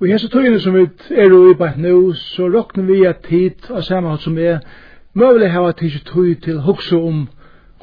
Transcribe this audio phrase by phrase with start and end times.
[0.00, 3.66] Og i hese tøyene som vi er i bæt nu, så råkner vi at tid
[3.68, 4.62] av samme som er
[5.12, 7.26] møvelig hava tid tøy til hokse om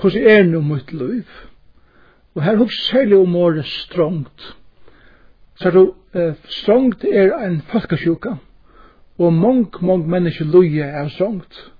[0.02, 1.30] hvordan er nu mitt liv.
[2.36, 4.56] Og her hokse særlig om året strongt.
[5.56, 8.34] Så du, eh, strongt er en folkesjuka,
[9.20, 11.72] og mong, mong menneske loje er strongt.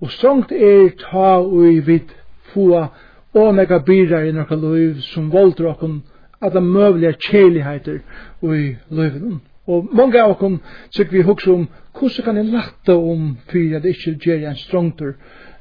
[0.00, 2.08] Og strongt er ta og vid
[2.54, 2.88] få
[3.34, 6.02] og nega byrar i nokka liv som volder okkon
[6.40, 8.00] alla mövliga kjærligheter
[8.42, 9.40] i løyvenen.
[9.70, 10.56] Og mange av okkur
[10.90, 15.12] tykker vi hugsa om hvordan kan jeg latta om fyrir at ikke gjer en strongtur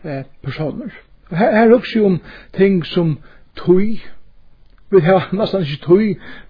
[0.03, 0.93] eh, personer.
[1.29, 2.21] Og her, her hugsa vi om
[2.57, 3.17] ting som
[3.59, 3.99] tøy,
[4.89, 6.07] vi har nesten ikke tøy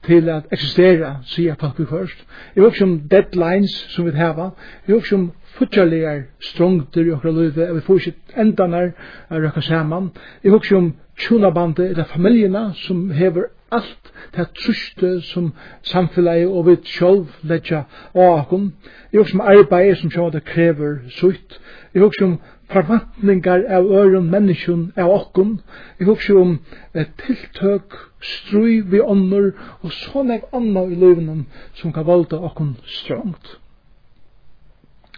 [0.07, 2.23] til at eksistera, sier folk vi først.
[2.55, 4.55] Jeg hugsa om deadlines som vi har,
[4.87, 8.91] jeg hugsa om futjarlegar strongtur i okra løyve, vi får ikke endanar
[9.31, 10.11] røkka saman.
[10.43, 15.51] Jeg hugsa om tjunabandet, eller familjena som hever alt det truste som
[15.83, 17.83] samfellet og vi sjálv letja
[18.15, 18.71] av akkom.
[19.11, 21.59] Jeg husker om arbeid som sjálv det krever sutt.
[21.93, 22.37] Jeg husker om
[22.69, 25.59] forvantningar av øren menneskjon av akkom.
[25.99, 26.59] Jeg husker om
[26.93, 31.45] eh, tiltøk, strui vi ånder og sånn jeg anna i løyvnum
[31.79, 33.57] som kan valda akkom strongt.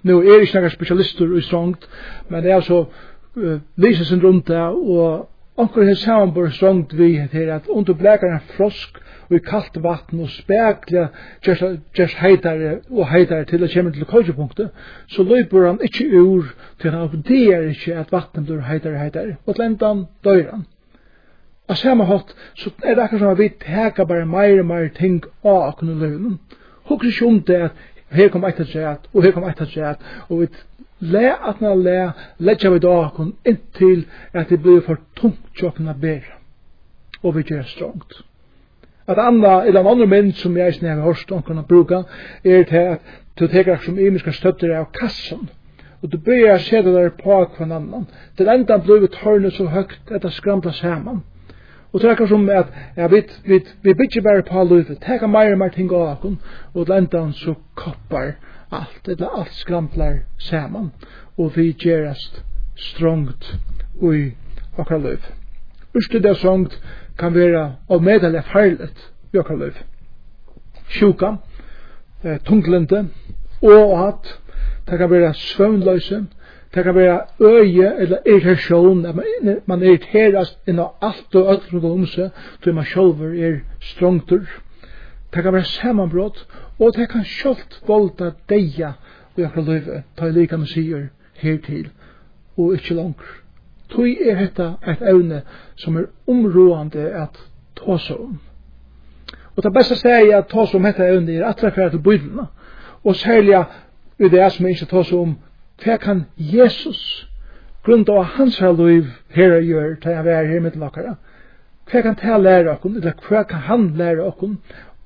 [0.03, 1.85] Nå er jeg ikke noen spesialister i strongt,
[2.29, 2.85] men det er altså
[3.37, 5.27] uh, lyses rundt det og
[5.59, 10.21] Onkur her samanbor strongt vi til at under blekar en frosk og i kalt vatn
[10.23, 11.09] og spekla
[11.43, 14.69] gjerst heitare og heitare til det kommer til køysepunktet,
[15.07, 19.55] så løyper han ikkje ur til han oppdeer ikkje at vatnet blir heitare heitare, og
[19.55, 20.65] til endan døyr han.
[21.69, 25.21] Av samme hatt, så er det akkur som vi teka bare meir og meir ting
[25.43, 26.39] av akkur løyven.
[26.87, 30.41] Hokker ikkje om det at her kom eit at og her kom eit at og
[30.41, 30.47] vi
[31.01, 36.25] le atna le, letja vi dakon intil at det blir for tungt kjøpna ber
[37.23, 38.21] Og við gjør strongt.
[39.07, 42.03] At anna, eller ein annan mynd som eg snæv i hørst og kunna bruka,
[42.43, 45.49] er til at to teker sum imiska støttir av kassan,
[46.01, 48.07] og du byrjar seta der på kvann annan.
[48.37, 51.21] Til enda blir tørne så høgt at det skramla saman.
[51.93, 52.67] Og det er som at
[52.97, 56.39] ja, vi, vi, vi bytjer bare på livet, teka meir og meir ting av akon,
[56.73, 58.33] og til enda så koppar
[58.71, 60.91] alt eller alt skramplar saman
[61.37, 62.43] og vi gerast
[62.75, 63.53] strongt
[64.01, 64.33] ui
[64.77, 65.23] okkar løyv.
[65.95, 66.77] Urste det songt
[67.19, 69.81] kan vera av medeleg farlet i okkar løyv.
[70.91, 71.37] Sjuka,
[72.23, 73.07] eh, tunglende,
[73.61, 74.37] og at
[74.87, 76.25] det kan vera svøvnløyse,
[76.73, 81.85] det kan vera øye eller irritasjon, at man, man inn av alt og alt rundt
[81.85, 82.29] om seg,
[82.63, 84.47] til man sjolver er strongtur,
[85.33, 86.47] det kan være samanbrott,
[86.79, 88.93] og det kan sjalt volda deia
[89.37, 91.07] i akkurat løyve, ta i lika sier
[91.39, 91.89] hertil,
[92.57, 93.23] og ikkje langt.
[93.89, 95.41] Tui er hetta eit evne
[95.75, 97.39] som er områande at
[97.75, 98.39] tåsa om.
[99.55, 102.45] Og det beste steg at tåsa om hetta evne er atrefer til bydlina,
[103.03, 103.63] og særlig
[104.19, 105.37] i det som er ikke tåsa om,
[105.85, 107.27] det kan Jesus
[107.83, 111.15] grunda av hans liv her og gjør, ta jeg er her mitt lakara.
[111.91, 114.55] Hva kan ta lære okkur, eller hva kan han lære okkur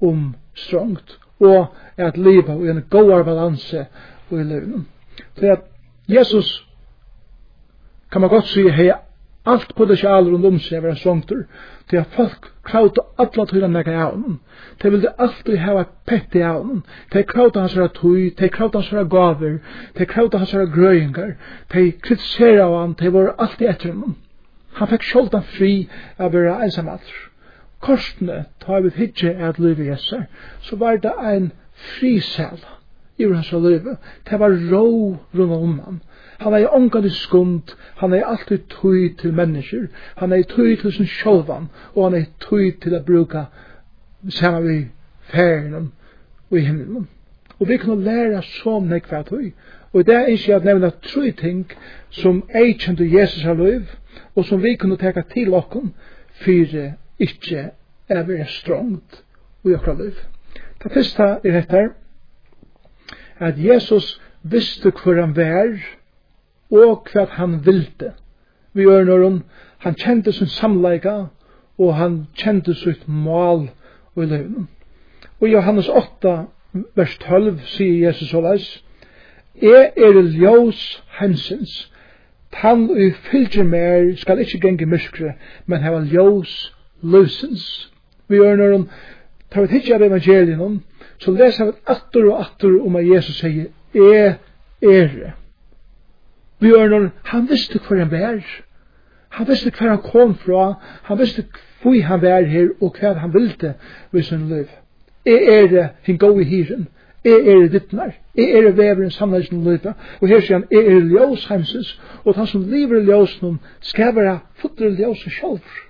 [0.02, 1.68] om strongt og
[1.98, 3.86] at liva i en god balanse
[4.32, 4.86] i livet.
[5.38, 5.62] Så at
[6.08, 6.68] Jesus
[8.12, 8.92] kan man godt sige hei
[9.46, 11.44] alt potensial rundt om seg være strongtur
[11.90, 14.40] til at folk krauta alla tøyra nekka av honom
[14.82, 18.94] De vil alltid hava petti av honom De krauta hans vera tøy de krauta hans
[18.94, 19.60] vera gaver
[19.98, 21.36] de krauta hans vera grøyingar
[21.74, 24.16] de kritisera av han de vore alltid etter honom
[24.80, 25.74] han fekk sjoldan fri
[26.18, 27.22] av vera ensamallur
[27.80, 30.18] korsene, ta vi hitje at livet Jesu,
[30.62, 32.64] så var det ein frisel
[33.18, 33.88] i hans liv.
[34.30, 36.02] Det var ro rundt om han.
[36.40, 41.08] Han er ångande skund, han er alltid tøy til mennesker, han er tøy til sin
[41.08, 43.46] sjålvan, og han er tøy til å bruka
[44.30, 44.80] saman vi
[45.32, 45.92] ferien
[46.52, 47.08] og i himmelen.
[47.60, 49.54] Og vi kan læra så nek hver tøy.
[49.94, 51.72] Og det er ikke at nevna tøy ting
[52.10, 53.88] som eikjent Jesus har liv,
[54.36, 55.94] og som vi kunne teka til okken,
[56.34, 57.70] fyrir ikke
[58.10, 59.24] er vi en strongt
[59.66, 60.18] i okra liv.
[60.84, 61.90] Det første er dette
[63.40, 65.80] at Jesus visste hvor han var
[66.72, 68.14] og hva han vilte.
[68.74, 69.44] Vi gjør når han,
[69.78, 71.26] han kjente sin samleika
[71.78, 73.70] og han kjente sitt mal
[74.18, 74.68] i livet.
[75.40, 76.36] Og i Johannes 8,
[76.96, 78.84] vers 12, sier Jesus og leis,
[79.62, 81.92] Jeg er ljós hensins.
[82.56, 85.34] han og fylgjer mer skal ikkje genge myskre,
[85.66, 87.92] men heva ljós løsens.
[88.28, 88.90] Vi gjør når om,
[89.52, 90.80] tar vi tidsja av evangelien om,
[91.20, 94.38] så leser vi atter og atter om at Jesus sier, er,
[94.82, 95.34] ere.
[96.60, 98.42] Vi gjør når han visste hver han var.
[99.30, 101.46] Han visste hver han kom fra, han visste
[101.82, 103.74] hvor han var her og hva han ville
[104.12, 104.68] med sin liv.
[105.26, 106.88] Er ere, hin gå i hiren,
[107.26, 111.02] er er det dittnar, er er veveren samleisen løyta, og her sier han, er er
[111.10, 115.85] ljós heimsins, og han som lever ljós noen skal være fotre ljós og sjálfur.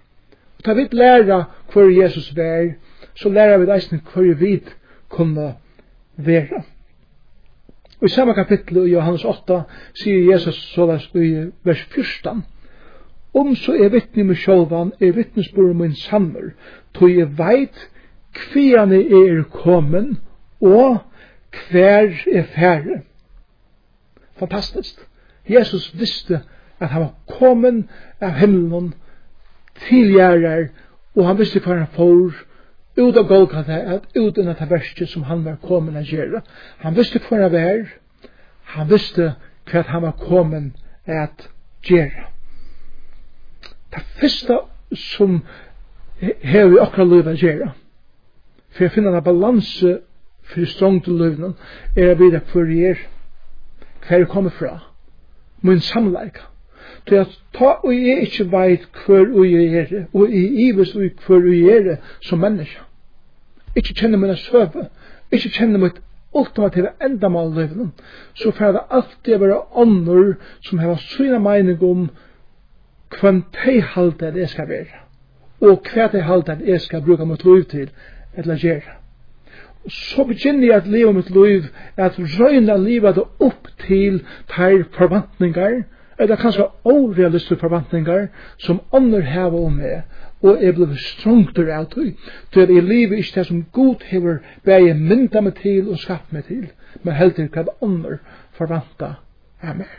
[0.66, 2.72] Ta vit læra hver Jesus vær,
[3.16, 4.62] så læra vi eisne hver vi
[5.10, 5.54] kunne
[6.18, 6.64] være.
[8.02, 9.62] Og i samme kapittel i Johannes 8
[9.94, 12.44] sier Jesus såleis i vers 14
[13.34, 16.52] Om så er vittni med sjolvan, er vittnesbordet min sammer,
[16.94, 17.90] tog jeg veit
[18.34, 20.18] kvian er kommen,
[20.62, 20.98] og
[21.70, 23.02] hver er færre.
[24.36, 25.00] Fantastisk.
[25.50, 26.42] Jesus visste
[26.80, 27.90] at han var kommen
[28.22, 28.94] av himmelen
[29.84, 30.70] til gjerrar,
[31.16, 32.36] og han visste hva han får
[32.98, 36.42] ut av Golgata, at ut av det verste som han var kommet av gjerra.
[36.84, 37.84] Han visste hva han var,
[38.76, 39.34] han visste
[39.72, 41.48] hva han var kommet av
[41.84, 42.30] gjerra.
[43.92, 44.60] Det første
[44.96, 45.42] som
[46.20, 47.72] hever vi akkurat lov av gjerra,
[48.72, 50.00] for jeg finner en balanse
[50.46, 51.56] for strong til løvnen,
[51.96, 53.06] er å vite hva jeg er,
[54.06, 54.76] hva jeg kommer fra,
[55.62, 56.52] min samleika
[57.08, 61.02] til at ta og jeg ikke veit hver og jeg er, og jeg ives og
[61.28, 62.82] hver og jeg er som menneske.
[63.76, 64.88] Ikke kjenne mine søve,
[65.32, 66.02] ikke kjenne mitt
[66.36, 67.94] ultimative endamal løvnen,
[68.36, 70.34] så får det alltid være ånder
[70.68, 72.10] som har syna mening om
[73.22, 75.02] hvem de halte det skal være,
[75.62, 77.90] og hva de halte det skal bruke mitt liv til,
[78.38, 79.02] eller gjøre
[79.90, 81.64] så begynner jeg at leve mitt liv,
[81.98, 85.84] at røyne livet det opp til teir forvantningar
[86.20, 88.28] eller kanskje orealistiske forventningar
[88.58, 90.04] som andre hever om meg,
[90.44, 92.14] og jeg ble strongter av tøy,
[92.54, 96.34] til at jeg lever ikke det som god hever bare mynda meg til og skapt
[96.34, 96.68] meg til,
[97.04, 98.20] men helt til hva andre
[98.58, 99.16] forventa
[99.64, 99.92] av meg.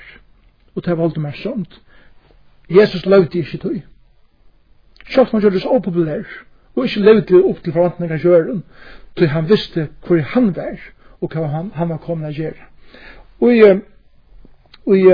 [0.76, 1.80] Og det valgte meg sånt.
[2.70, 3.80] Jesus levde ikke tøy.
[5.06, 6.24] Sjøft man gjør det så opopulær,
[6.76, 8.62] og ikke levde opp til forventningar kjøren,
[9.16, 10.80] til han visste hvor han var,
[11.20, 12.66] og hva han, han var kommet å gjøre.
[13.40, 13.62] Og i,
[14.86, 15.06] og i,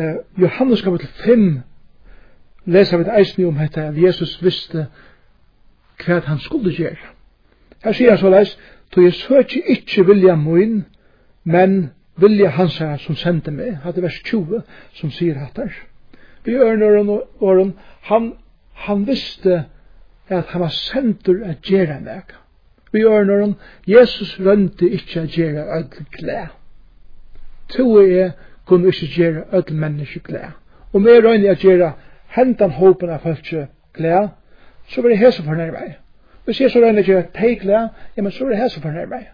[0.00, 1.62] eh, Johannes kapitel 5
[2.66, 4.86] lesa vi eisni om hetta at Jesus visste
[6.00, 7.12] hva han skulle gjøre.
[7.84, 8.58] Her sier han så leis,
[8.90, 10.84] «Tog jeg søkje ikke vilja moin,
[11.44, 14.62] men vilja hans her som sendte meg», hadde vers 20
[14.98, 15.76] som sier hatt her.
[16.44, 17.74] Vi ørner og åren,
[18.08, 18.32] han,
[18.74, 19.64] han visste
[20.28, 22.34] at han var sendur å gjøre meg.
[22.92, 23.52] Vi ørner
[23.86, 26.48] Jesus rønte ikke å gjøre ødel glede.
[27.70, 28.32] Tog jeg
[28.70, 30.52] kunne ikke gjøre ødel menneske glede.
[30.92, 31.92] Og med røyne at gjøre
[32.36, 33.50] hentan håpen av folk
[33.94, 34.28] glede,
[34.88, 35.92] så blir det hese for nærvei.
[36.44, 38.90] Hvis jeg så røyne at gjøre teg glede, ja, men så blir det hese for
[38.90, 39.24] nærvei.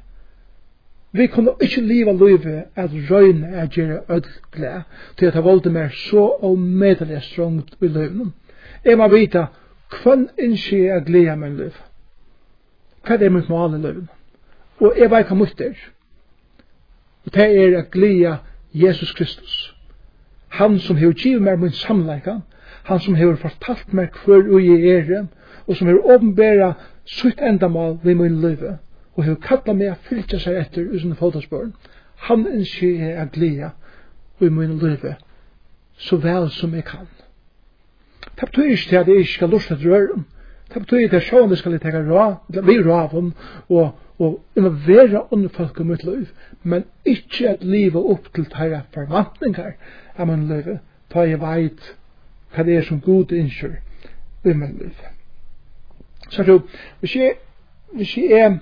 [1.12, 4.82] Vi kunne ikke liva livet at røyne at gjøre ødel glede,
[5.18, 8.32] til at det valgte meg så og medelig strongt i livet.
[8.84, 9.46] Jeg må vite
[10.02, 11.76] hvem innskje jeg glede min liv.
[13.06, 14.08] Hva er mitt mål i livet?
[14.80, 15.78] Og jeg vet hva mitt er.
[17.26, 18.36] Og det er at glede
[18.76, 19.74] Jesus Kristus.
[20.48, 22.40] Han som hefur givet meg min samleika,
[22.84, 25.26] han som hefur fortalt meg hver ui jeg er,
[25.66, 26.72] og som hefur åpenbæra
[27.04, 28.78] sutt endamal ved min løyve,
[29.14, 31.74] og hefur kalla meg a fylgja seg etter usen fotasbørn.
[32.28, 33.72] Han innskje jeg a glia
[34.40, 35.16] ui min løyve,
[35.96, 37.08] så vel som jeg kan.
[38.36, 40.24] Det betyr ikke til at jeg ikke skal lusta til
[40.74, 43.32] Det betyr det sjåan det skal jeg teka rå, vi ra av hon,
[43.68, 46.26] og, og involvera under folk i mitt liv,
[46.62, 49.76] men ikkje at livet opp til tæra forvantningar
[50.18, 50.78] av min liv,
[51.12, 51.92] ta jeg veit
[52.54, 53.76] hva det er som god innskyr
[54.44, 55.02] i min liv.
[56.30, 56.58] Så du,
[57.00, 57.36] hvis jeg,
[57.94, 58.58] hvis jeg er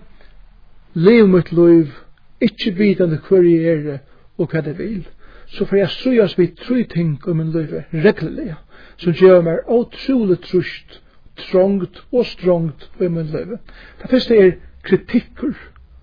[0.94, 1.94] liv mitt liv,
[2.40, 4.02] ikkje vidande hver jeg er
[4.38, 5.06] og hva det vil,
[5.46, 8.54] så får jeg strujas vid tru ting om min liv reglelig,
[8.96, 11.00] som gjør meg utrolig trusht
[11.36, 13.58] trångt og strångt i min liv.
[14.02, 15.54] Det første er kritikker,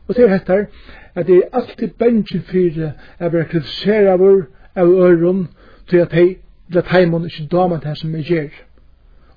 [0.08, 0.66] og det er hettar
[1.16, 4.44] at det er alltid bensjen fyrir at vera kritisera vår
[4.76, 5.48] av øron
[5.90, 6.38] til at hei
[6.72, 8.50] til heimon ikke dama det som er gjer.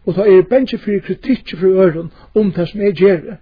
[0.06, 3.36] Og da er bensjen fyrir kritikk fyrir øron om det som er gjer,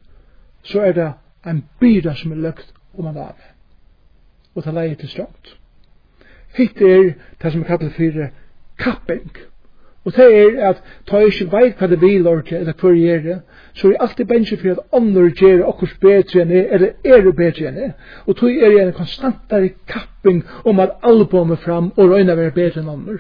[0.62, 1.12] så er det
[1.46, 3.36] en byra som er løgt om man av.
[4.54, 5.56] Og det leier til strångt.
[6.56, 8.28] Hitt er det som er kallet fyrir
[8.78, 9.36] kapping.
[10.04, 13.20] Og det er at ta ikke veit hva det vil orke, eller hva det gjør
[13.26, 13.36] det,
[13.74, 17.34] så er alltid bensje for at andre gjør okkurs bedre enn jeg, eller er det
[17.38, 17.92] bedre enn jeg.
[18.26, 22.54] Og tog er en konstantare kapping om at alle på meg fram og røyna være
[22.56, 23.18] bedre enn andre.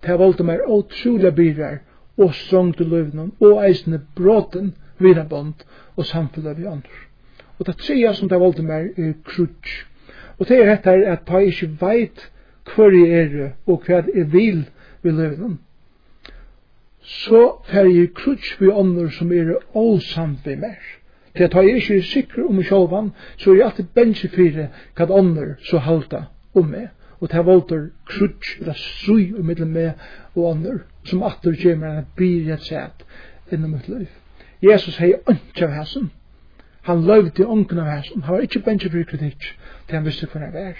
[0.00, 1.78] Det har valgt meg utrolig byrar
[2.18, 7.02] og strong til løvnen og eisende bråten vina bond og samfunnet vi andre.
[7.58, 9.84] Og det tredje som det har valgt meg er krutsk.
[10.40, 12.24] Og det er etter at ta ikke veit
[12.72, 13.36] hva det er
[13.66, 14.64] og hva det er vil
[15.02, 15.60] vi løvnen
[17.02, 20.80] så fer jeg krutsk vi ånder som er åsamt vi mer.
[21.36, 25.54] Til at jeg ikke sikker om sjåvan, så er jeg alltid bensje fire hva ånder
[25.64, 26.90] så halta om meg.
[27.20, 29.92] Og til jeg volter krutsk, eller strui om middelen meg
[30.34, 33.06] og ånder, som atter kommer enn byr jeg sett
[33.52, 34.08] innom mitt liv.
[34.62, 36.10] Jesus hei ønsk av hæsen.
[36.86, 38.22] Han løvde ånken av hæsen.
[38.22, 39.46] Han var ikke bensje fire kritikk
[39.86, 40.78] til han visste hva han var.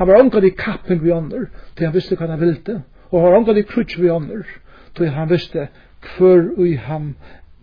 [0.00, 2.82] Han var ånken i kappen vi ånder til han visste hva han ville.
[3.10, 4.44] Og han var ånken i krutsk vi ånder
[4.94, 5.68] tog han visste
[6.02, 7.14] hver ui han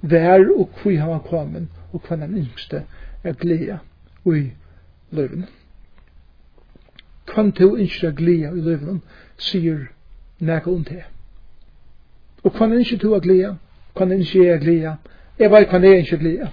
[0.01, 2.83] vær og hvor han var kommet og hva han yngste
[3.23, 3.79] er glede
[4.25, 4.51] ui
[5.11, 5.45] løven.
[7.27, 9.01] Kvann til yngste er glede ui løven
[9.37, 9.87] sier
[10.39, 11.03] nægge om det.
[12.43, 13.57] Og kvann yngste to er glede,
[13.95, 14.95] kvann yngste er glede,
[15.39, 16.51] jeg veit kvann er yngste gleda,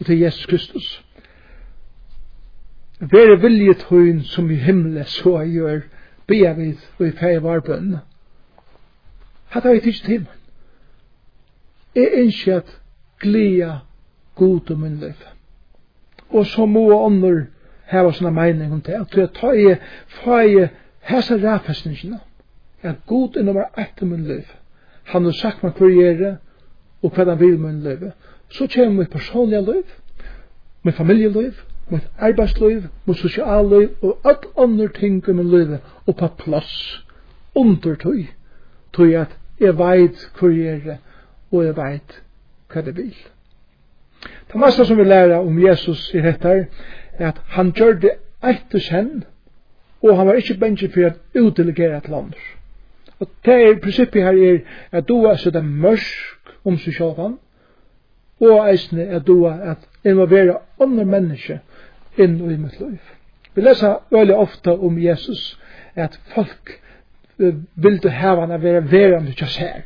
[0.00, 1.04] og til Jesus Kristus.
[3.00, 5.80] Vere vilje tøyn som i himle så jeg gjør,
[6.26, 8.00] be jeg vid og i feie varbønne
[9.50, 10.36] Hatt har jeg tidsi til meg.
[11.94, 12.76] Jeg ønsker at
[13.20, 13.72] glia
[14.38, 15.24] god om min liv.
[16.30, 17.48] Og så må ånder
[17.90, 18.94] heva sånne mening om det.
[18.94, 19.74] At jeg tar i
[20.20, 20.68] får
[21.10, 22.20] hese ræfestningene.
[22.82, 24.46] At god er nummer ett om min liv.
[25.04, 26.36] Han har sagt meg hver gjere
[27.02, 28.10] og hva han vil min liv.
[28.50, 29.82] Så kommer mitt personlige liv,
[30.82, 31.58] mitt familieliv,
[31.90, 35.76] mitt arbeidsliv, mitt sosialliv og alt andre ting i min liv
[36.06, 37.02] og på plass
[37.54, 38.26] under tøy.
[38.92, 40.98] Tøy at Jeg veit hvor jeg er,
[41.50, 42.22] og jeg veit
[42.70, 43.14] hva det vil.
[44.52, 48.14] Det meste som vi lærer om Jesus i dette er at han gjør det
[48.44, 49.24] etter kjenn,
[50.02, 52.48] og han var ikke bensje for å utdelegere til andre.
[53.20, 54.60] Og det er prinsippet her er
[54.96, 57.36] at du er sånn mørk om seg selv,
[58.40, 61.60] og eisne at du er at involvere andre mennesker
[62.16, 63.00] inn i mitt liv.
[63.54, 65.58] Vi leser veldig ofte om Jesus,
[65.94, 66.78] at folk
[67.74, 69.82] vil du hava han a vera verande tja her,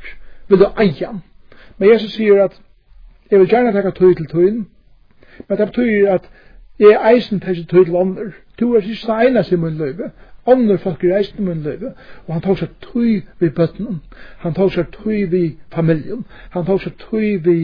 [0.49, 1.13] vil du eia.
[1.79, 2.61] Men Jesus sier at
[3.31, 4.67] jeg vil gjerne takka tøy til tøyen,
[5.49, 6.31] men det betyr at
[6.79, 8.33] jeg eisen takka tøy til ånder.
[8.59, 10.11] Tu er sist eina sin mun løyve,
[10.47, 11.95] ånder folk er eisen mun løyve,
[12.27, 14.03] og han tok seg tøy vi bøttenen,
[14.39, 15.45] han tok seg tøy vi
[15.75, 17.59] familien, han tok seg tøy vi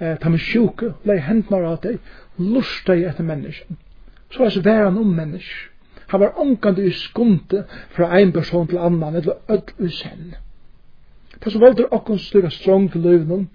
[0.00, 1.98] eh, ta med sjuke, lei hendnar av deg,
[2.38, 3.78] lustar jeg etter mennesken.
[4.32, 5.71] Så er det væran om mennesk
[6.12, 10.34] Han var omkant i skunde fra ein person til annan, eller öll i senn.
[11.44, 13.48] Det som veldur okkon styrir strong til løvnum,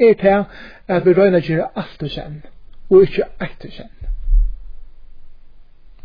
[0.00, 0.44] er til
[0.88, 2.40] at vi røyna gjerra alt i senn,
[2.90, 4.08] og ikkje eit i senn.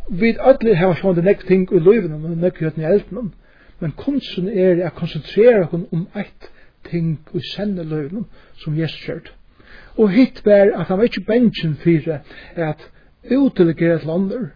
[0.09, 3.31] Vi öll hava sjående nekk ting i løvnum, og nekk i eldnum,
[3.79, 6.51] men kunsten er at konsentrera okkur om eit
[6.91, 8.27] ting i senne løvnum
[8.59, 9.31] som Jesus kjørt.
[9.95, 12.19] Og hitt var at han var ikkje bensjen fyrir
[12.55, 12.89] at
[13.23, 14.51] utilegere et lander,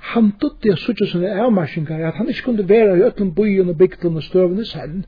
[0.00, 3.78] han dutti a suttja sinne avmarsingar at han ikkje kunde vera i ötlum byen og
[3.78, 5.04] bygdun og støvun i senn.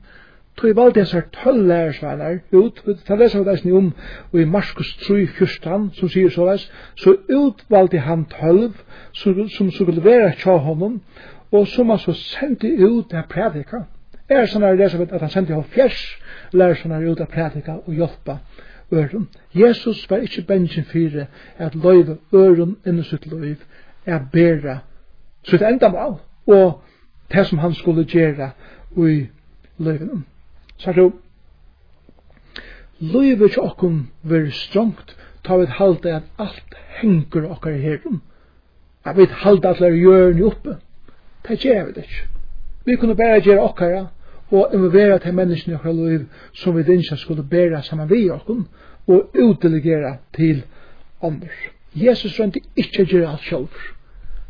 [0.57, 3.93] Tog i valdi hans her tøll lærersveinar ut, ta lesa vi deisni om
[4.31, 8.77] og i Marskos 3, 14 som sier så leis, så utvalde han tølv
[9.13, 11.01] som, skulle vera tja honom
[11.51, 13.87] og som han så sendi ut av prædika.
[14.29, 16.05] Er sånn her lesa vi at han sendi halvfjers
[16.53, 18.37] lærersveinar ut av prædika og hjelpa
[18.93, 19.27] Øren.
[19.55, 21.25] Jesus var ikkje bensjen fyre
[21.57, 23.65] at løyve øren inni sitt løyve
[24.05, 24.77] er bæra
[25.43, 26.17] sitt endamal
[26.47, 26.81] og
[27.31, 28.49] det som han skulle gjera
[28.97, 29.27] i
[29.77, 30.25] løyven.
[30.77, 31.11] Så er det
[32.99, 38.21] løyve ikke okkur veri strongt ta vi halda at alt hengur okkar i herren.
[39.05, 40.77] At vi halda at lær hjørn oppe.
[41.47, 42.27] Det gjer vi det ikke.
[42.85, 44.05] Vi kunne bare gjøre okkara
[44.51, 48.63] og involvera til menneskene i okkar løyv som vi dinsa skulle bæra saman vi okkur
[49.07, 50.63] og utdelegera til
[51.23, 51.49] andre.
[51.95, 53.67] Jesus rønte ikke gjøre alt selv.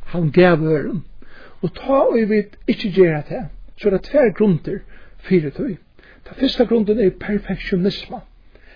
[0.06, 1.04] Han gav øren.
[1.62, 3.46] Og ta og vi ikke gjøre det,
[3.78, 4.80] så er det tver grunder
[5.18, 5.76] fire tøy.
[6.30, 8.18] Den første grunden er perfektionisme.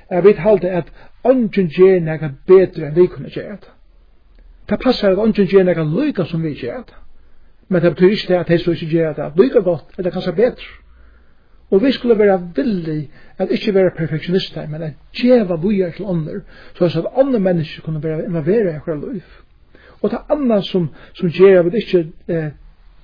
[0.10, 0.92] Jeg vet halte at
[1.24, 3.74] ånden gjør noe bedre enn vi kunne gjøre det.
[4.70, 7.00] Det passer at ånden gjør noe lykke som vi gjør det.
[7.68, 10.70] Men det betyr ikke at jeg så ikke gjør det lykke godt, eller kanskje bedre.
[11.72, 16.40] Og vi skulle være villig at ikke være perfektionister, men at djeva bujar til ånder,
[16.76, 19.22] så at andre mennesker kunne være involvera i akkurat liv.
[20.02, 22.52] Og det andre som, som gjør at vi ikke eh,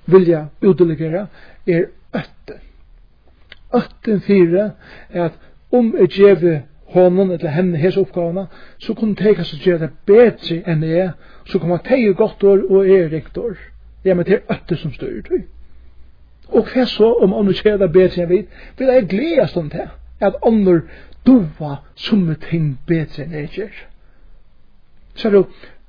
[0.06, 1.26] vilja utdelegere,
[1.66, 2.60] er øtten.
[3.74, 4.70] Øtten fire
[5.10, 5.32] er at
[5.72, 6.60] om jeg djeva
[6.94, 8.46] honom eller henne hese oppgavene,
[8.78, 11.10] så kunne de kanskje gjøre det bedre enn jeg,
[11.46, 13.56] så kommer de godt år og er riktig år.
[14.04, 15.44] Ja, men det er øtten som styrer det.
[16.48, 18.40] Og hva så om ånden kjer det bedre enn vi?
[18.78, 19.88] vil jeg gledast om det,
[20.20, 20.82] at ånden
[21.26, 23.72] dova summe ting bedre enn jeg kjer.
[25.14, 25.44] Så er det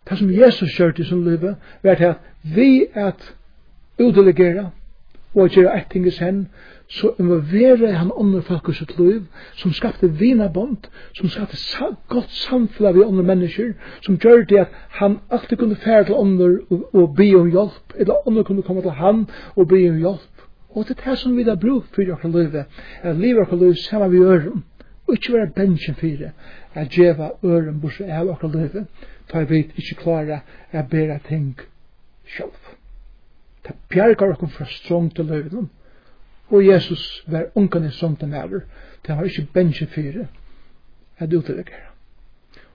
[0.10, 1.44] det som Jesus kjørte i sin liv,
[1.84, 3.34] var det at vi at
[4.00, 4.70] utdelegere
[5.36, 6.48] og gjøre et ting i sen,
[6.88, 9.24] så involverer han andre folk i sitt liv,
[9.58, 13.74] som skapte vinabond, som skapte sa godt samfunn av andre mennesker,
[14.06, 17.96] som gjør det at han alltid kunne fære til andre og, og be om hjelp,
[17.96, 20.35] eller andre kunne komme til han og be om hjelp,
[20.76, 22.66] Og det er det som vi har brug for dere løyve,
[23.02, 24.48] at livet dere løyve sammen vi gjør,
[25.08, 26.32] og ikke være bensjen for det,
[26.74, 28.86] at djeva øren bors av okkur løyve,
[29.34, 30.42] jeg vet ikke klare
[30.74, 31.62] å bære ting
[32.36, 32.74] selv.
[33.64, 35.68] Det bjergar okkur fra strong til løyve,
[36.50, 38.68] og Jesus var ungan i strongt til næver,
[39.04, 40.28] ta har ikkje bensjen det,
[41.18, 41.92] at du til utlegger.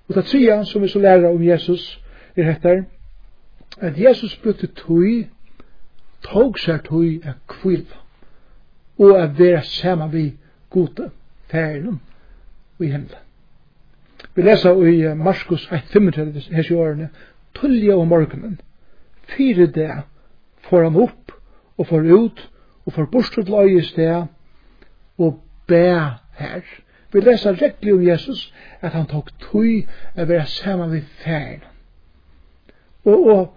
[0.08, 2.00] Og det tredje som vi så lærer om Jesus,
[2.36, 2.84] er hettar,
[3.80, 5.26] at Jesus brukte tog
[6.22, 8.00] tog seg tog a kvila
[9.00, 10.36] og a vera sama vi
[10.70, 11.10] gode
[11.48, 12.00] færinum
[12.80, 13.18] i himla.
[14.34, 17.08] Vi lesa i Marskos 1.35 hessi årene
[17.54, 18.60] tullja om morgenen
[19.36, 20.02] fire det
[20.68, 21.32] får han opp
[21.78, 22.44] og får ut
[22.86, 24.26] og får borstret løy i sted
[25.18, 25.84] og bæ
[26.36, 26.62] her.
[27.12, 29.86] Vi lesa rekkelig om Jesus at han tok tøy
[30.16, 31.66] a vera sama vi færinum.
[33.04, 33.56] Og, og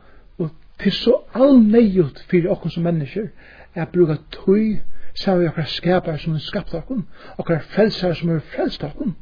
[0.80, 3.28] Det er så allneiut fyrir okkur som mennesker
[3.76, 4.80] er bruka tøy
[5.16, 7.04] saman vi okkar skapar som er skapt okkur,
[7.38, 9.14] okkar frelsar som er frelst okkur,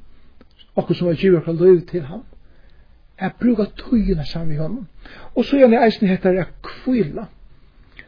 [0.76, 2.24] okkur som er givet okkar løy til ham.
[3.20, 4.88] er bruka tøyina saman vi honom.
[5.36, 7.26] Og så gjerne eisen heter er kvila.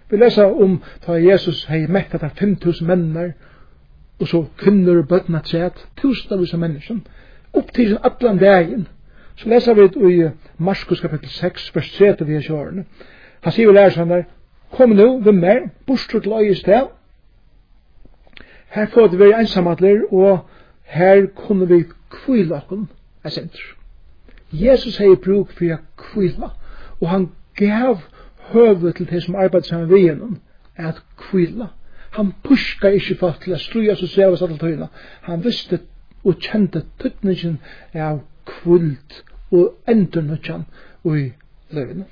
[0.09, 3.31] Vi lesa om ta Jesus hei mekta der 5000 mennar,
[4.19, 6.99] og så kvinner og bøtna tret, tusen av mennesker,
[7.53, 8.87] opp til allan dagen.
[9.35, 12.85] Så lesa vi ut i Marskos kapittel 6, vers 3 til vi er kjørende.
[13.43, 14.25] Han sier vi lærer seg
[14.73, 16.87] kom nu, vi mer, bostur til øyes til.
[18.73, 20.39] Her får vi være ensamatler, og
[20.83, 22.89] her kunne vi kvila okken,
[23.23, 23.75] er senter.
[24.51, 26.49] Jesus hei bruk for å kvila,
[27.01, 28.01] og han gav
[28.53, 30.39] høve til det som arbeidet sammen ved gjennom,
[30.75, 31.67] at kvila.
[32.17, 34.89] Han puska ikke for til å struja seg selv og tøyna.
[35.29, 35.79] Han visste
[36.23, 37.59] og kjente tøtningen
[37.93, 40.65] av kvult og endernøtjan
[41.03, 41.31] og i
[41.73, 42.05] løvene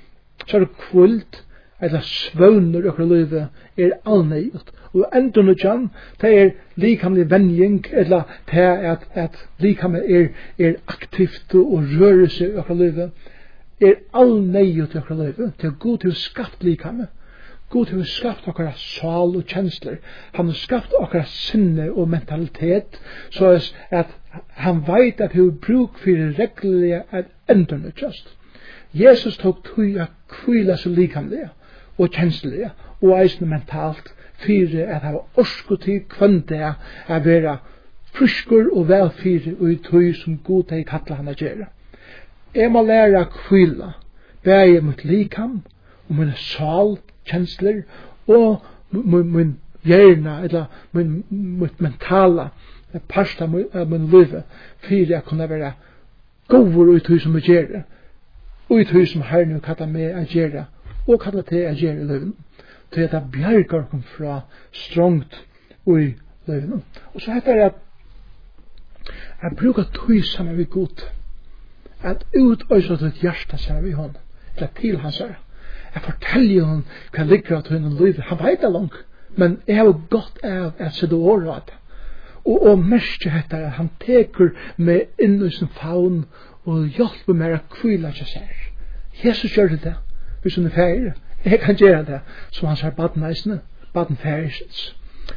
[0.46, 1.44] så er kvult,
[1.82, 3.46] eller svøvner okkur løyve,
[3.76, 4.72] er allneiut.
[4.92, 5.88] Og endur nu tjan
[6.20, 10.28] det er likamlig venjing, eller det er at, at likamlig er,
[10.58, 13.10] er aktivt og rører seg okkur løyve,
[13.80, 17.08] er allneiut okkur løyve, til god til skapt likamlig.
[17.72, 19.96] God har skapt okkara sal og kjensler.
[20.36, 22.98] Han har skapt okkara sinne og mentalitet,
[23.32, 23.54] så
[23.90, 24.12] at
[24.60, 28.28] han veit at hun bruk fyrir reglige at endurnytjast.
[28.94, 31.48] Jesus tok tøy a kvila seg likamlega
[31.98, 37.56] og kjenslega og eisne mentalt fyrir at hava orsku til kvann a vera
[38.12, 41.66] fruskur og velfyrir og i tøy som god teg kalla hann a gjera.
[42.54, 43.92] Jeg må læra kvila
[44.44, 45.62] bæg mot likam
[46.08, 47.82] og min sal kjensler
[48.26, 51.24] og min, min hjerna eller min,
[51.78, 52.48] mentala
[53.08, 54.42] parsta av min liv
[54.78, 55.72] fyrir a kunna vera
[56.48, 57.40] govor og i tøy som vi
[58.68, 60.64] og i tøy som herren kallar meg a gjera
[61.06, 62.34] og kallar te a gjera i løyven
[62.92, 64.40] til at det bjergar kom fra
[64.72, 65.40] strongt
[65.86, 66.14] i
[66.46, 66.82] løyven
[67.14, 67.80] og så heter det at
[69.42, 71.06] at bruka tøy saman vi god
[72.02, 74.16] at utøysa til hjarta saman vi hon
[74.56, 75.40] eller til hans herre
[75.94, 79.04] jeg forteller hon hva ligger at hun lyver han veit det langt
[79.36, 81.72] men jeg har gått av at se det året
[82.44, 86.24] og og merke hette han teker med inn i sin faun
[86.64, 88.64] og hjelpe meg å kvile seg sær.
[89.24, 89.94] Jesus gjør det, det,
[90.42, 91.12] hvis hun er ferdig.
[91.44, 92.20] Jeg kan gjøre det,
[92.54, 93.60] som han sier baden eisene,
[93.94, 94.62] baden ferdig.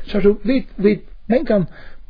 [0.06, 1.66] Så vi, vi, men kan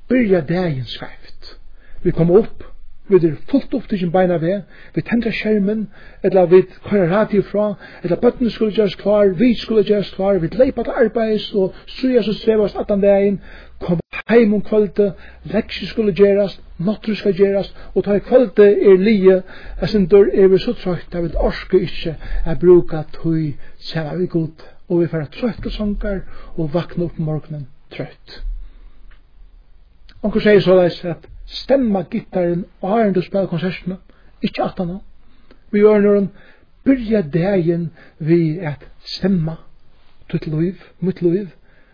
[0.10, 1.56] byrja dagen skreft.
[2.04, 2.64] Vi kommer opp,
[3.08, 4.62] vi er fullt opp til sin beina ved,
[4.96, 5.88] vi tenter skjermen,
[6.24, 10.48] eller vi kører radio fra, eller bøttene skulle gjøres klar, vi skulle gjøres klar, vi
[10.48, 13.40] leipa til arbeids, og strujas og strevas den vegin,
[13.80, 15.12] kom heim om kvölde,
[15.44, 19.42] leksje skulle gjøres, nattru skal gjøres, og ta i kvölde er lije,
[19.82, 22.16] jeg synes dør er vi så trøyt, jeg vil orske ikkje,
[22.46, 26.20] jeg bruka tøy, sæva vi god, og vi færa trøyt og sankar,
[26.58, 28.42] og vakna opp morgenen trøyt.
[30.24, 33.98] Onkur sier så leis at stemma gittaren og har du spela konsertene,
[34.42, 35.00] ikkje atan
[35.72, 36.30] Vi gjør når han
[36.86, 39.58] byrja dagen vi at stemma
[40.30, 41.50] tutt liv, mitt liv,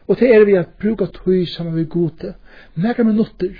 [0.08, 2.34] og det er vi at bruka tøy saman vi gode,
[2.76, 3.54] nekka minutter,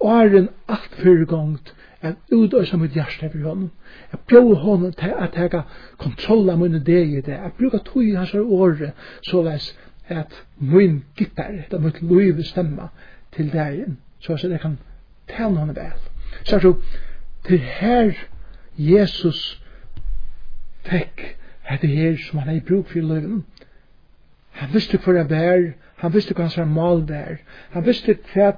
[0.00, 3.70] og er en alt fyrirgongt, at utøysa mitt hjärsta fyrir honom,
[4.12, 5.62] at bjóð honom til at teka
[6.00, 9.74] kontrolla munni deg i det, at bruka tøy hans åre, såleis
[10.08, 12.88] at mun gittar, at mitt liv stemma
[13.36, 14.78] til dagen, så at jeg kan
[15.36, 15.92] tæn hon vel.
[16.44, 16.74] Så er
[17.46, 18.12] til her
[18.78, 19.62] Jesus
[20.84, 21.36] fekk
[21.70, 23.44] hette her som han hei bruk for løven.
[24.50, 27.38] Han visste hva det var, han visste hva hans var mal var,
[27.70, 28.52] han visste hva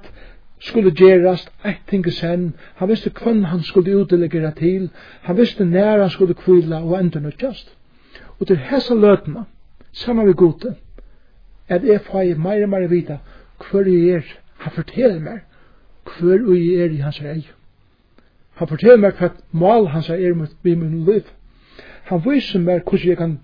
[0.63, 4.89] skulle gerast eitt ting sen, han visste hva han skulle utdelegera til,
[5.21, 7.75] han visste nær han skulle kvila og enda nødjast.
[8.39, 9.45] Og til hessa løtna,
[9.91, 10.75] saman vi gode,
[11.69, 13.19] at jeg fai meir og meir vita
[13.63, 14.23] hver jeg er,
[14.57, 15.43] han forteller meg,
[16.05, 17.53] hver ui er i hans eie.
[18.59, 21.25] Han forteller meg hva mal hans er mot vi min liv.
[22.09, 23.37] Han viser meg hvordan jeg kan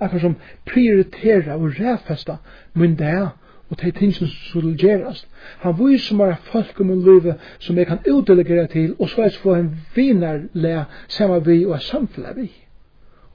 [0.00, 2.36] akkur som prioritera og ræfesta
[2.74, 3.28] min dag
[3.70, 5.26] og tei ting som skulle gjerast.
[5.62, 9.38] Han viser meg folk om min liv som jeg kan utdelegera til og så jeg
[9.42, 12.50] få en vinarle saman vi og samfunnet vi.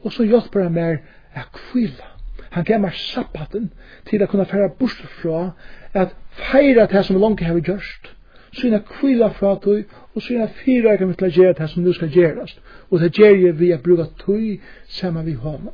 [0.03, 1.03] Og så hjelper han meg
[1.35, 2.15] a kvila.
[2.49, 3.71] Han gav meg sabbaten
[4.09, 5.51] til å kunne færa bort fra
[5.93, 6.15] at
[6.49, 8.15] feira det som langt har vi gjørst
[8.51, 9.83] syna kvila fra tøy,
[10.15, 12.55] og syna fyra kan vi til å gjøre det som nu skal gjøres.
[12.89, 15.73] Og det gjør vi a å bruke saman vi honom.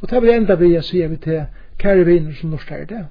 [0.00, 1.46] Og det vil enda vi a sier vi til
[1.78, 3.06] kære viner som norsk er det.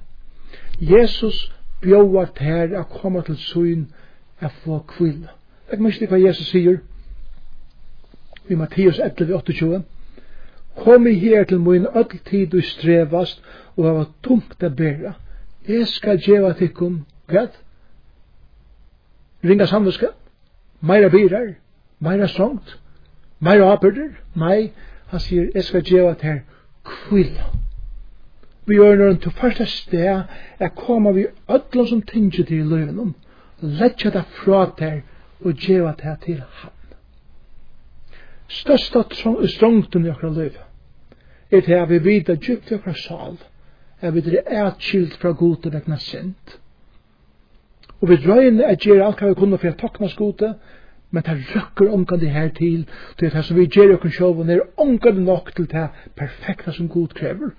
[0.80, 3.88] Jesus bjóar tær a koma til suin
[4.40, 5.34] a få kvila.
[5.70, 6.78] Det er hva Jesus sier
[8.48, 9.82] i Mattias 11:28.
[10.76, 13.42] Kom i her til min öll tid du strevast
[13.76, 15.12] og hava tungt a bera.
[15.68, 17.58] Jeg skal djeva tikkum, gæt,
[19.48, 20.12] ringa samviska,
[20.80, 21.54] meira birar,
[22.00, 22.78] meira strongt,
[23.40, 24.72] meira apurder, nei,
[25.10, 26.40] han sier, jeg skal djeva til
[26.84, 27.48] kvila.
[28.68, 30.22] Vi gjør når han til første sted,
[30.58, 33.14] er koma vi ødlom som tinger til i løvenom,
[33.62, 35.00] letja det fra der,
[35.40, 36.74] og djeva det til han.
[38.48, 39.02] Størsta
[39.46, 40.64] strongtun i okra løve,
[41.50, 43.36] er til at vi vidar djupt i okra sal,
[44.00, 46.58] er vi er atskilt fra gode vegna vekna sint,
[48.00, 50.52] Og vi drøyne at gjere alt hva vi kunne for å takna skote,
[51.10, 52.84] men det røkker omkant det her til,
[53.18, 57.08] til det som vi gjør og det er omkant nok til det perfekta som Gud
[57.08, 57.50] krever.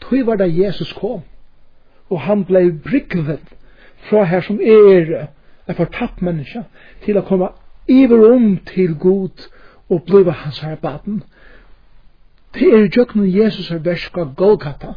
[0.00, 1.22] Tøy var da Jesus kom,
[2.10, 3.54] og han blei brygvet
[4.10, 5.28] fra her som er
[5.68, 6.66] en fortapt menneska,
[7.04, 7.48] til å komme
[7.88, 9.48] iver om til god
[9.88, 11.22] og bliva hans her baden.
[12.54, 14.94] Det er jøkken Jesus er verska Golgata,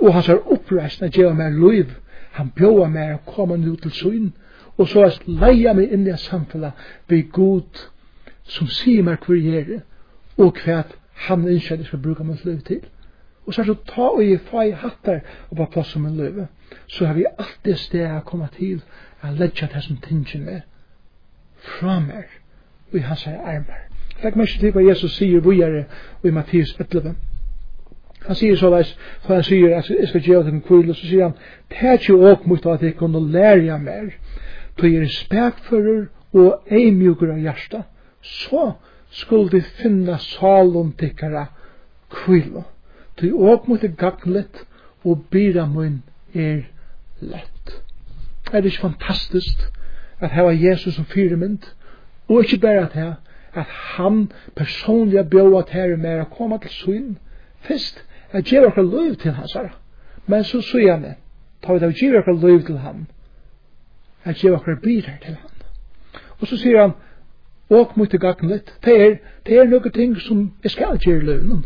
[0.00, 1.94] og hans er oppreisende gjør meg liv,
[2.36, 4.32] Han bjóa mer at koma nu til syn,
[4.76, 6.76] og så at leia meg inn i et samfunnet
[7.08, 7.86] vi god
[8.44, 9.80] som sier meg hver jeg
[10.36, 10.82] og hva
[11.26, 12.82] han innskjer skal bruka mitt liv til.
[13.46, 16.46] Og så er det ta og gi fai hattar og bare plass om en liv.
[16.86, 18.82] så har vi alltid sted å komme til
[19.22, 20.64] å ledja det som tingene er
[21.56, 22.26] fra meg
[22.90, 23.86] og i hans her armer.
[24.22, 25.84] Legg meg ikke til hva Jesus sier vujere
[26.24, 27.14] i Mattias 11.
[28.24, 28.90] Han sier så leis,
[29.22, 31.36] så han sier, jeg skal gjøre dem kvile, så sier han,
[31.70, 34.08] tæt jo åk mot at jeg kunne lære jeg mer,
[34.78, 37.84] to jeg spekfører og eimjuker av hjertet,
[38.22, 38.72] så
[39.10, 41.46] skulle de finne salon tikkara
[42.12, 42.64] kvile.
[43.16, 44.64] Tog åk mot det gagnet,
[45.04, 46.02] og bira mun
[46.34, 46.66] er
[47.20, 47.76] lett.
[48.52, 49.62] Er det ikke fantastisk
[50.20, 51.62] at her var Jesus som fyremynd,
[52.28, 53.14] og ikke bare at her,
[53.54, 57.16] at han personlig bjør at her er mer å komme til synd,
[57.66, 58.02] fyrst
[58.32, 59.74] at gjøre okkar liv til hans hansara.
[60.26, 61.14] Men så sier han det,
[61.62, 63.06] ta vi da gjøre okkar liv til han.
[64.24, 65.50] at gjøre okkar bilar til han.
[66.40, 66.92] Og så sier han,
[67.70, 71.24] åk mot i gaten litt, det er, det er noen ting som jeg skal gjøre
[71.24, 71.64] løvnen,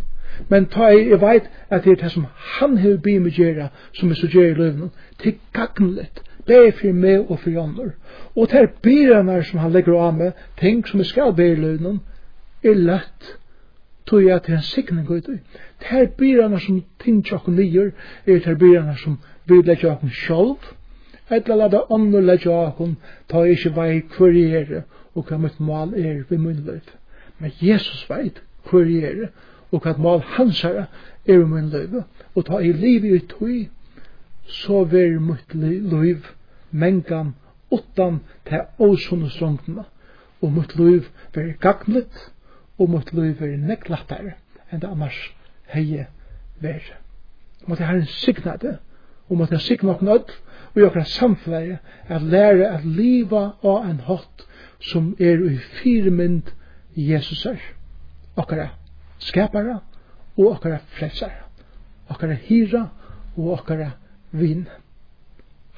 [0.48, 2.26] men ta jeg, jeg veit at det er det som
[2.58, 6.96] han hever bi med gjøre, som jeg så gjøre løvnen, til gaten litt, er for
[6.96, 7.92] meg og for jannar.
[8.34, 12.00] Og det er birene som han legger av med, ting som jeg skal bæg løvnen,
[12.64, 13.36] er lett
[14.11, 15.38] tog jeg til en sikning ut i.
[15.81, 17.90] Ter byrene som tinge okkur nyer,
[18.27, 20.73] er ter byrene som vi legge okkur sjolv,
[21.31, 22.96] etla lada ånder legge okkur,
[23.31, 24.83] ta ikkje vei hver er,
[25.14, 26.96] og hva mitt mal er vi min løyf.
[27.38, 29.29] Men Jesus veit hver er,
[29.70, 30.88] og hva mal hans er
[31.27, 32.03] er vi min løyf,
[32.35, 33.68] og ta i liv i tog,
[34.46, 36.35] så ver mitt løyf,
[36.70, 37.35] mengan
[37.70, 39.87] utan til åsunne strongtene,
[40.42, 42.31] og mitt løyf ver gagnligt,
[42.81, 43.90] og mot liv er nekk
[44.71, 45.19] enn det annars
[45.75, 46.07] heie
[46.62, 46.85] vær.
[47.69, 48.79] Og det her en signade,
[49.29, 54.47] og måtte jeg signa okken og i samfleie, at lære at liva av en hot
[54.81, 55.43] som er
[56.95, 57.61] i Jesus er,
[58.37, 58.71] okkara
[59.19, 59.81] skapara
[60.38, 61.45] og okkara frelsara,
[62.09, 62.87] okkara hira
[63.37, 63.90] og okkara
[64.33, 64.69] vin.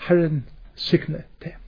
[0.06, 0.44] Herren
[0.76, 1.61] signe det.